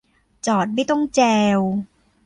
[0.47, 1.21] จอดไม่ต้องแจ
[1.57, 1.59] ว